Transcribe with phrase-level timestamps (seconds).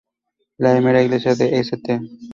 [0.57, 1.99] La primera iglesia de St.